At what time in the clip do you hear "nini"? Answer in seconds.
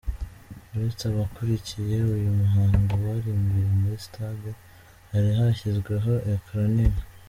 6.75-7.01